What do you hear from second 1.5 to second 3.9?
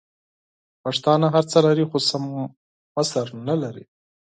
لري خو سم مشر نلري!